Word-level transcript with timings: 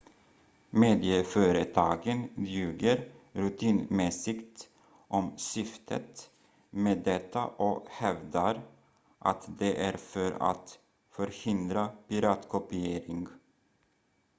"medieföretagen 0.69 2.29
ljuger 2.37 3.11
rutinmässigt 3.33 4.69
om 5.07 5.33
syftet 5.37 6.29
med 6.69 6.97
detta 6.97 7.45
och 7.45 7.87
hävdar 7.89 8.61
att 9.19 9.59
det 9.59 9.83
är 9.83 9.97
för 9.97 10.31
att 10.51 10.79
"förhindra 11.11 11.87
piratkopiering"". 12.07 13.27